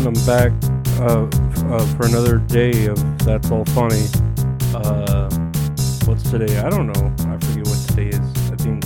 [0.00, 0.52] Everyone, I'm back
[1.00, 1.26] uh,
[1.74, 4.02] uh, for another day of That's All Funny.
[4.74, 5.28] Uh,
[6.06, 6.58] what's today?
[6.58, 7.14] I don't know.
[7.30, 8.50] I forget what today is.
[8.50, 8.82] I think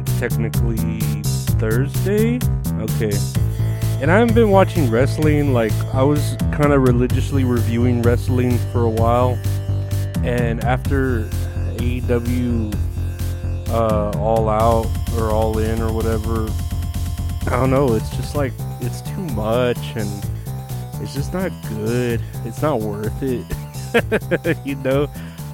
[0.00, 0.78] it's technically
[1.60, 2.38] Thursday.
[2.80, 3.12] Okay.
[4.00, 5.52] And I haven't been watching wrestling.
[5.52, 9.38] Like I was kind of religiously reviewing wrestling for a while,
[10.24, 11.24] and after
[11.76, 12.74] AEW
[13.68, 14.86] uh, All Out
[15.18, 16.48] or All In or whatever,
[17.48, 17.92] I don't know.
[17.92, 18.52] It's just like
[18.84, 20.24] it's too much, and
[21.02, 22.20] it's just not good.
[22.44, 23.46] It's not worth it.
[24.64, 25.08] you know,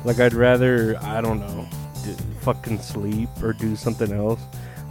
[0.05, 1.69] like I'd rather I don't know,
[2.05, 4.41] do, fucking sleep or do something else.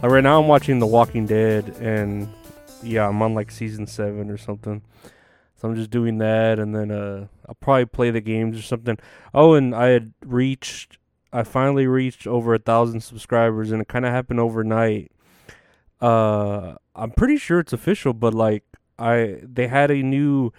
[0.02, 2.28] Like right now, I'm watching The Walking Dead, and
[2.82, 4.82] yeah, I'm on like season seven or something.
[5.56, 8.98] So I'm just doing that, and then uh, I'll probably play the games or something.
[9.34, 10.96] Oh, and I had reached,
[11.34, 15.12] I finally reached over a thousand subscribers, and it kind of happened overnight.
[16.00, 18.64] Uh, I'm pretty sure it's official, but like
[18.98, 20.52] I, they had a new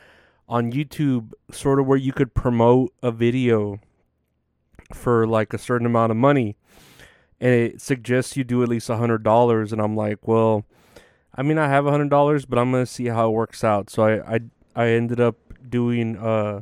[0.47, 3.79] on YouTube sort of where you could promote a video
[4.93, 6.57] for like a certain amount of money,
[7.39, 10.65] and it suggests you do at least a hundred dollars, and I'm like, well
[11.33, 13.89] I mean, I have a hundred dollars, but I'm gonna see how it works out.
[13.89, 14.39] So I I,
[14.75, 16.61] I ended up doing uh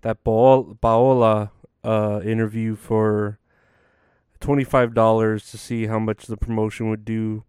[0.00, 1.50] that Paola, Paola
[1.84, 3.38] uh interview for
[4.40, 7.44] twenty five dollars to see how much the promotion would do,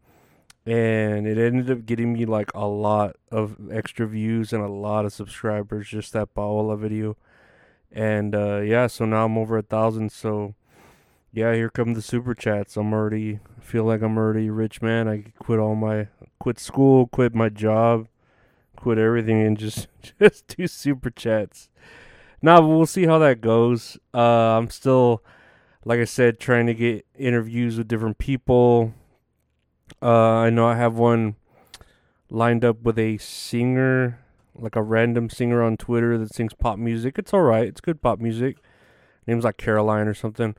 [0.65, 5.05] and it ended up getting me like a lot of extra views and a lot
[5.05, 5.89] of subscribers.
[5.89, 7.17] Just that Paola video,
[7.91, 10.11] and uh yeah, so now I'm over a thousand.
[10.11, 10.55] So
[11.31, 12.77] yeah, here come the super chats.
[12.77, 15.07] I'm already feel like I'm already rich man.
[15.07, 16.07] I quit all my
[16.39, 18.07] quit school, quit my job,
[18.75, 19.87] quit everything, and just
[20.19, 21.69] just do super chats.
[22.41, 23.97] Now we'll see how that goes.
[24.13, 25.23] Uh, I'm still,
[25.85, 28.93] like I said, trying to get interviews with different people.
[30.01, 31.35] Uh, I know I have one
[32.29, 34.19] lined up with a singer,
[34.55, 37.17] like a random singer on Twitter that sings pop music.
[37.17, 37.67] It's all right.
[37.67, 38.57] It's good pop music.
[39.27, 40.55] Name's like Caroline or something.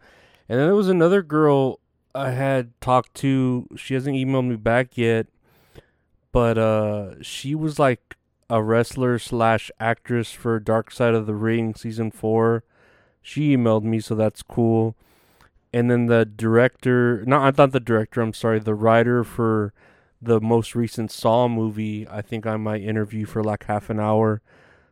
[0.48, 1.80] And then there was another girl
[2.14, 3.66] I had talked to.
[3.76, 5.26] She hasn't emailed me back yet,
[6.32, 8.16] but uh, she was like
[8.48, 12.62] a wrestler slash actress for Dark Side of the Ring season four.
[13.20, 14.96] She emailed me, so that's cool.
[15.74, 18.20] And then the director, no, I thought the director.
[18.20, 19.74] I'm sorry, the writer for
[20.22, 22.06] the most recent Saw movie.
[22.08, 24.40] I think I might interview for like half an hour.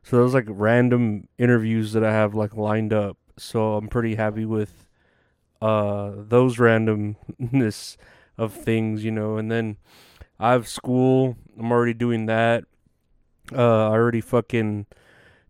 [0.02, 3.16] So those like random interviews that I have like lined up.
[3.36, 4.88] So I'm pretty happy with
[5.60, 7.96] uh those randomness
[8.36, 9.76] of things, you know, and then
[10.40, 11.36] I have school.
[11.56, 12.64] I'm already doing that.
[13.52, 14.86] Uh I already fucking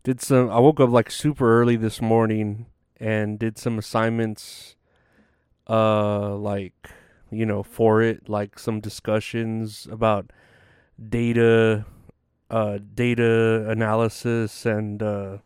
[0.03, 2.67] did some I woke up like super early this morning
[2.99, 4.75] and did some assignments
[5.69, 6.89] uh like
[7.31, 10.31] you know for it like some discussions about
[11.09, 11.85] data
[12.49, 15.37] uh data analysis and uh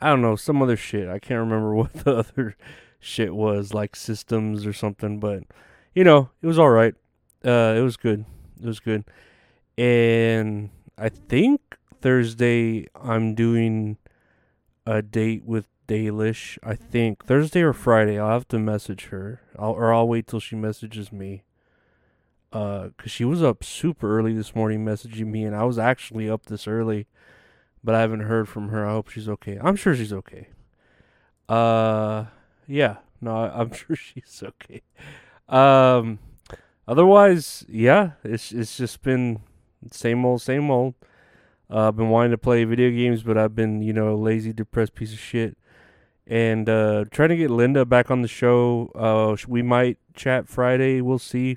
[0.00, 1.08] I don't know some other shit.
[1.08, 2.56] I can't remember what the other
[3.00, 5.44] shit was like systems or something, but
[5.94, 6.94] you know, it was all right.
[7.44, 8.24] Uh, it was good.
[8.60, 9.04] It was good.
[9.76, 11.60] And I think
[12.00, 13.96] Thursday I'm doing
[14.88, 16.58] a date with Dalish.
[16.62, 18.18] I think Thursday or Friday.
[18.18, 21.44] I'll have to message her, I'll, or I'll wait till she messages me.
[22.50, 26.30] Uh, cause she was up super early this morning messaging me, and I was actually
[26.30, 27.06] up this early,
[27.84, 28.86] but I haven't heard from her.
[28.86, 29.58] I hope she's okay.
[29.62, 30.48] I'm sure she's okay.
[31.46, 32.24] Uh,
[32.66, 34.80] yeah, no, I'm sure she's okay.
[35.50, 36.18] Um,
[36.86, 39.40] otherwise, yeah, it's it's just been
[39.90, 40.94] same old, same old.
[41.70, 44.52] Uh, I've been wanting to play video games, but I've been, you know, a lazy,
[44.52, 45.58] depressed piece of shit.
[46.26, 48.90] And uh, trying to get Linda back on the show.
[48.94, 51.00] Uh, we might chat Friday.
[51.00, 51.56] We'll see.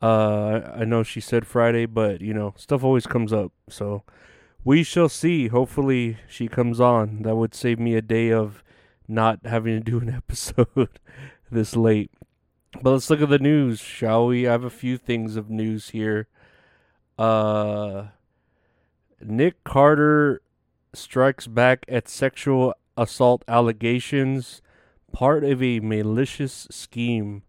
[0.00, 3.52] Uh, I know she said Friday, but you know, stuff always comes up.
[3.68, 4.02] So
[4.64, 5.48] we shall see.
[5.48, 7.22] Hopefully, she comes on.
[7.22, 8.62] That would save me a day of
[9.08, 10.98] not having to do an episode
[11.50, 12.10] this late.
[12.82, 14.46] But let's look at the news, shall we?
[14.46, 16.28] I have a few things of news here.
[17.18, 18.06] Uh
[19.24, 20.42] Nick Carter
[20.92, 24.62] strikes back at sexual assault allegations,
[25.12, 27.42] part of a malicious scheme.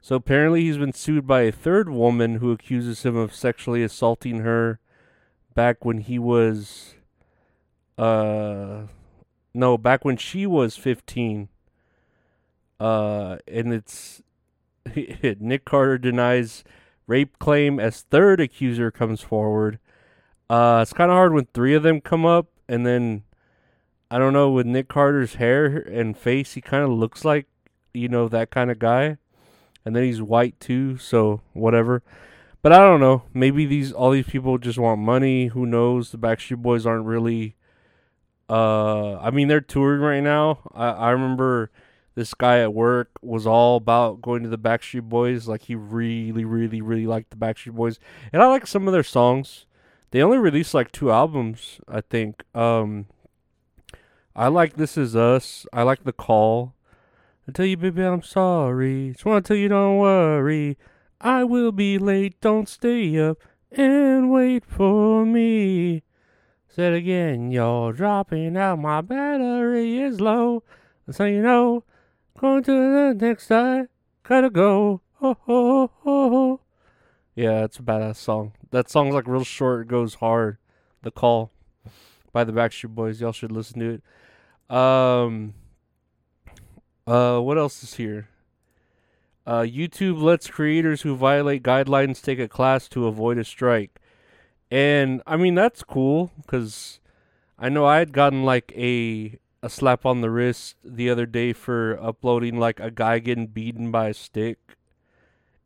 [0.00, 4.40] So apparently he's been sued by a third woman who accuses him of sexually assaulting
[4.40, 4.80] her
[5.54, 6.94] back when he was
[7.98, 8.82] uh
[9.54, 11.48] no, back when she was 15.
[12.78, 14.22] Uh, and it's
[15.40, 16.62] Nick Carter denies
[17.08, 19.80] rape claim as third accuser comes forward.
[20.50, 23.22] Uh, it's kind of hard when three of them come up, and then
[24.10, 27.46] I don't know with Nick Carter's hair and face, he kind of looks like
[27.92, 29.18] you know that kind of guy,
[29.84, 32.02] and then he's white too, so whatever.
[32.62, 33.22] but I don't know.
[33.34, 35.46] Maybe these all these people just want money.
[35.48, 36.10] Who knows?
[36.10, 37.54] The Backstreet Boys aren't really.
[38.50, 40.60] Uh, I mean, they're touring right now.
[40.74, 41.70] I I remember
[42.14, 45.46] this guy at work was all about going to the Backstreet Boys.
[45.46, 47.98] Like he really, really, really liked the Backstreet Boys,
[48.32, 49.66] and I like some of their songs.
[50.10, 52.44] They only released like two albums, I think.
[52.54, 53.06] Um,
[54.34, 55.66] I like This Is Us.
[55.72, 56.74] I like The Call.
[57.46, 59.10] I tell you, baby, I'm sorry.
[59.12, 60.78] Just want to tell you, don't worry.
[61.20, 62.40] I will be late.
[62.40, 63.38] Don't stay up
[63.72, 66.02] and wait for me.
[66.68, 68.78] Said again, you're dropping out.
[68.78, 70.62] My battery is low.
[71.10, 71.84] So you know,
[72.38, 73.88] going to the next side.
[74.22, 75.00] Gotta go.
[77.38, 78.50] Yeah, it's a badass song.
[78.72, 79.82] That song's like real short.
[79.82, 80.58] It goes hard.
[81.02, 81.52] The Call
[82.32, 83.20] by the Backstreet Boys.
[83.20, 84.00] Y'all should listen to
[84.68, 84.76] it.
[84.76, 85.54] Um.
[87.06, 88.28] Uh, what else is here?
[89.46, 94.00] Uh, YouTube lets creators who violate guidelines take a class to avoid a strike.
[94.68, 96.98] And I mean that's cool cuz
[97.56, 101.52] I know I had gotten like a a slap on the wrist the other day
[101.52, 104.77] for uploading like a guy getting beaten by a stick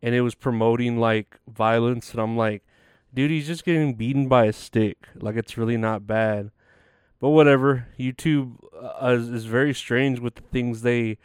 [0.03, 2.65] and it was promoting like violence and I'm like
[3.15, 6.51] dude he's just getting beaten by a stick like it's really not bad.
[7.23, 11.19] But whatever, YouTube uh, is, very strange with the things they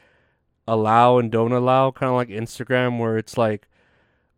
[0.68, 3.68] allow and don't allow, kind of like Instagram, where it's like,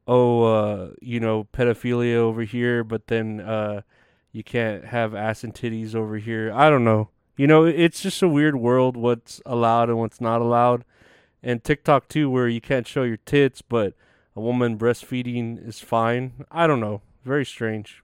[0.07, 3.81] oh, uh, you know, pedophilia over here, but then uh,
[4.31, 6.50] you can't have ass and titties over here.
[6.56, 7.09] I don't know.
[7.35, 10.85] You know, it's just a weird world what's allowed and what's not allowed.
[11.44, 13.95] And TikTok too, where you can't show your tits, but
[14.39, 16.45] a woman breastfeeding is fine.
[16.50, 17.01] I don't know.
[17.25, 18.01] Very strange.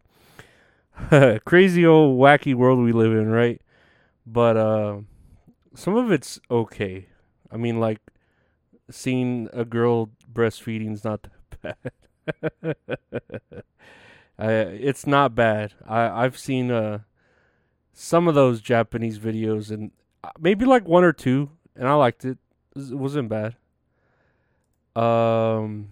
[1.46, 3.62] Crazy old wacky world we live in, right?
[4.28, 4.98] But uh,
[5.74, 7.08] some of it's okay.
[7.50, 8.02] I mean, like
[8.92, 11.28] seeing a girl breastfeeding is not
[11.62, 11.78] that
[12.62, 13.64] bad.
[14.38, 15.74] I, it's not bad.
[15.88, 17.00] I I've seen uh
[17.94, 19.92] some of those Japanese videos and
[20.22, 22.38] uh, maybe like one or two, and I liked it.
[22.76, 23.56] It wasn't bad.
[25.02, 25.92] Um,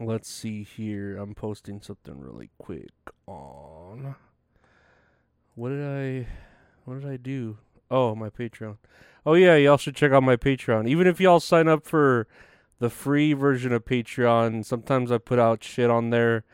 [0.00, 1.16] let's see here.
[1.16, 2.90] I'm posting something really quick
[3.26, 4.16] on.
[5.54, 6.26] What did I?
[6.84, 7.58] What did I do?
[7.90, 8.78] Oh, my Patreon.
[9.26, 10.88] Oh yeah, y'all should check out my Patreon.
[10.88, 12.26] Even if y'all sign up for
[12.78, 16.44] the free version of Patreon, sometimes I put out shit on there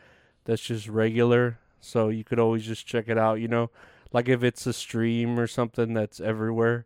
[0.43, 3.71] that's just regular, so you could always just check it out, you know?
[4.11, 6.85] Like if it's a stream or something that's everywhere.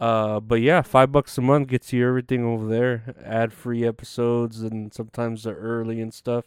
[0.00, 3.14] Uh, but yeah, five bucks a month gets you everything over there.
[3.24, 6.44] Ad free episodes and sometimes they're early and stuff.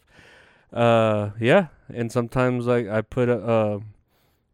[0.72, 3.80] Uh, yeah, and sometimes I I put a, uh,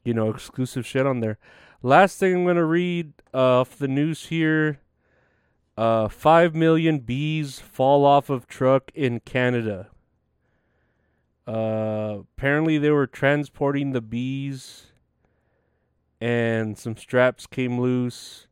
[0.03, 1.39] you know, exclusive shit on there.
[1.81, 4.81] Last thing I'm gonna read uh, off the news here.
[5.77, 9.87] Uh, five million bees fall off of truck in Canada.
[11.47, 14.87] Uh, apparently they were transporting the bees,
[16.21, 18.48] and some straps came loose,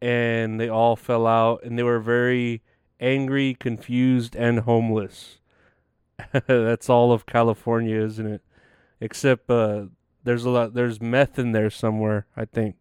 [0.00, 2.62] and they all fell out, and they were very
[3.00, 5.38] angry, confused, and homeless.
[6.46, 8.42] That's all of California, isn't it?
[9.00, 9.86] Except uh,
[10.24, 10.74] there's a lot.
[10.74, 12.26] There's meth in there somewhere.
[12.36, 12.76] I think.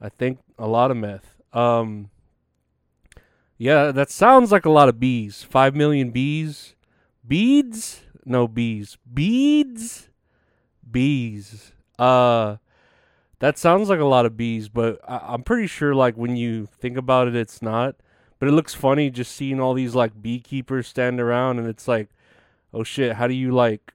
[0.00, 1.36] I think a lot of meth.
[1.52, 2.10] Um.
[3.58, 5.42] Yeah, that sounds like a lot of bees.
[5.42, 6.76] Five million bees.
[7.26, 8.02] Beads?
[8.24, 8.96] No bees.
[9.12, 10.08] Beads?
[10.88, 11.72] Bees.
[11.98, 12.56] Uh
[13.40, 16.66] that sounds like a lot of bees, but I- am pretty sure like when you
[16.66, 17.96] think about it it's not.
[18.38, 22.08] But it looks funny just seeing all these like beekeepers stand around and it's like,
[22.72, 23.94] oh shit, how do you like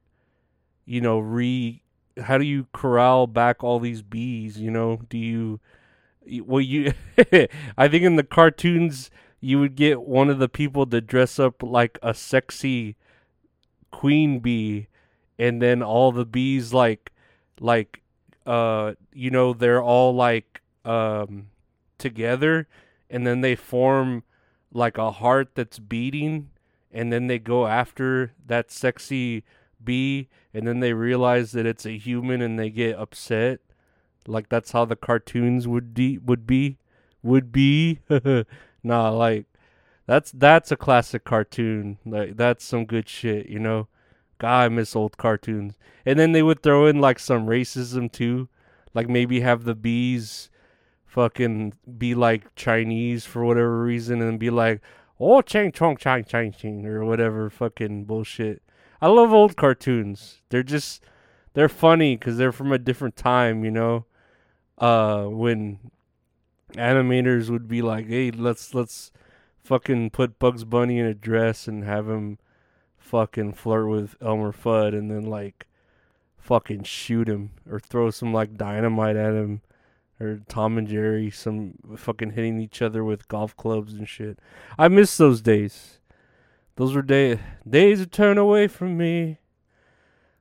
[0.85, 1.81] you know, re
[2.21, 4.59] how do you corral back all these bees?
[4.59, 5.59] You know, do you?
[6.43, 6.93] Well, you.
[7.77, 9.09] I think in the cartoons
[9.39, 12.95] you would get one of the people to dress up like a sexy
[13.91, 14.88] queen bee,
[15.38, 17.12] and then all the bees like,
[17.59, 18.01] like,
[18.45, 21.47] uh, you know, they're all like um
[21.97, 22.67] together,
[23.09, 24.23] and then they form
[24.71, 26.50] like a heart that's beating,
[26.91, 29.43] and then they go after that sexy
[29.83, 33.59] bee and then they realize that it's a human and they get upset.
[34.27, 36.77] Like that's how the cartoons would de- would be
[37.21, 38.00] would be.
[38.83, 39.45] nah, like
[40.05, 41.97] that's that's a classic cartoon.
[42.05, 43.88] Like that's some good shit, you know.
[44.43, 45.77] God, I miss old cartoons.
[46.05, 48.50] And then they would throw in like some racism too.
[48.93, 50.50] Like maybe have the bees
[51.05, 54.81] fucking be like Chinese for whatever reason and be like,
[55.17, 58.62] oh, chang chong chang chang ching or whatever fucking bullshit.
[59.01, 60.41] I love old cartoons.
[60.50, 61.01] They're just
[61.53, 64.07] they're funny because they're from a different time, you know.
[64.77, 65.79] Uh, when
[66.73, 69.13] animators would be like, "Hey, let's let's
[69.63, 72.39] fucking put Bugs Bunny in a dress and have him
[73.13, 75.67] fucking flirt with Elmer Fudd and then like
[76.36, 79.62] fucking shoot him or throw some like dynamite at him
[80.20, 84.39] or Tom and Jerry some fucking hitting each other with golf clubs and shit.
[84.79, 86.00] I miss those days.
[86.75, 87.39] Those were day
[87.70, 89.38] days that turn away from me.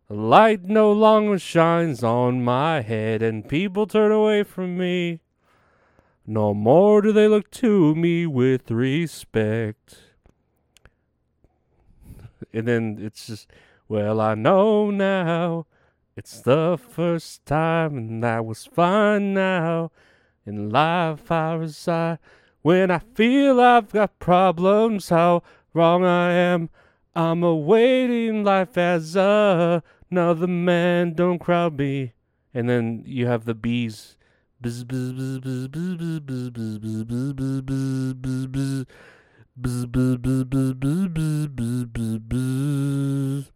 [0.08, 5.20] The light no longer shines on my head and people turn away from me.
[6.26, 10.11] No more do they look to me with respect.
[12.52, 13.48] And then it's just,
[13.88, 15.66] well, I know now.
[16.16, 19.90] It's the first time, and I was fine now.
[20.44, 22.18] In life, I reside.
[22.60, 26.68] When I feel I've got problems, how wrong I am.
[27.14, 31.14] I'm awaiting life as a, another man.
[31.14, 32.12] Don't crowd me.
[32.54, 34.16] And then you have the bees.
[34.62, 38.86] Bzz, bzz, bzz, bzz, bzz, bzz, bzz, bzz, bzz, bzz.
[39.60, 43.50] Bzz, bzz, bzz, bzz, bzz, bzz, bzz, bzz, bzz.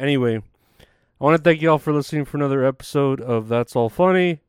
[0.00, 4.40] Anyway, I want to thank y'all for listening for another episode of That's All Funny.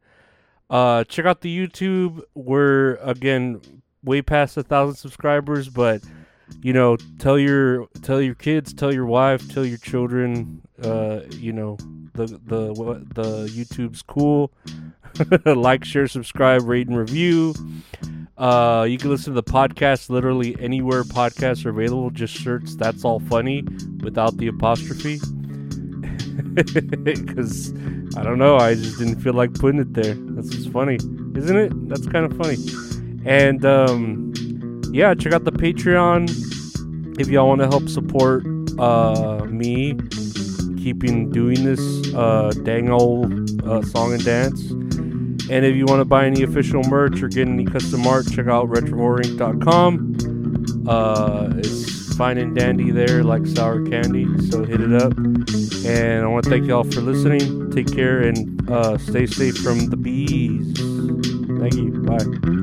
[0.71, 2.23] Uh, check out the YouTube.
[2.33, 3.61] We're again
[4.03, 6.01] way past a thousand subscribers, but
[6.63, 10.63] you know, tell your tell your kids, tell your wife, tell your children.
[10.81, 11.77] Uh, you know,
[12.15, 12.73] the the
[13.13, 14.51] the YouTube's cool.
[15.45, 17.53] like, share, subscribe, rate, and review.
[18.43, 22.09] Uh, you can listen to the podcast literally anywhere podcasts are available.
[22.09, 23.63] Just search "That's All Funny"
[24.01, 25.19] without the apostrophe.
[27.03, 27.73] Because
[28.17, 30.15] I don't know, I just didn't feel like putting it there.
[30.15, 31.87] That's just funny, isn't it?
[31.87, 32.57] That's kind of funny.
[33.23, 34.33] And um,
[34.91, 38.43] yeah, check out the Patreon if y'all want to help support
[38.77, 39.93] uh, me
[40.83, 44.61] keeping doing this uh, dang old uh, song and dance.
[45.53, 48.47] And if you want to buy any official merch or get any custom art, check
[48.47, 50.87] out retrohorrorinc.com.
[50.89, 54.25] Uh, it's fine and dandy there, like sour candy.
[54.49, 55.15] So hit it up.
[55.15, 57.69] And I want to thank y'all for listening.
[57.69, 60.75] Take care and uh, stay safe from the bees.
[61.59, 62.01] Thank you.
[62.01, 62.62] Bye.